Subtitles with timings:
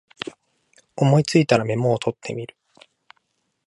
[0.97, 2.57] 思いついたらメモ取ってみる